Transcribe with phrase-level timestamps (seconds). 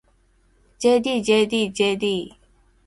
[0.89, 2.15] ｊｄｊｄｊｄ